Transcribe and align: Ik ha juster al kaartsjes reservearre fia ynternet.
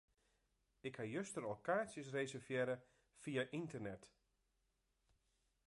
Ik 0.87 0.95
ha 0.99 1.05
juster 1.15 1.43
al 1.49 1.59
kaartsjes 1.67 2.13
reservearre 2.17 2.75
fia 3.21 3.43
ynternet. 3.59 4.03